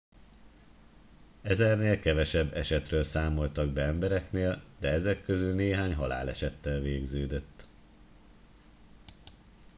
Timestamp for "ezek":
4.89-5.23